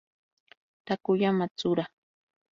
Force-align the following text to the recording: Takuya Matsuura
Takuya 0.85 1.29
Matsuura 1.37 1.85